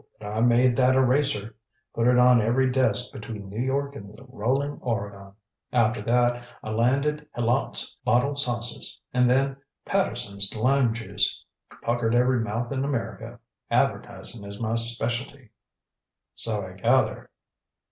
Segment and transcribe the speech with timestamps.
[0.19, 1.53] But I made that eraser.
[1.93, 5.33] Put it on every desk between New York and the rolling Oregon.
[5.71, 8.99] After that I landed Helot's Bottled Sauces.
[9.13, 11.43] And then Patterson's Lime Juice.
[11.83, 13.39] Puckered every mouth in America.
[13.69, 15.51] Advertising is my specialty."
[16.33, 17.29] "So I gather."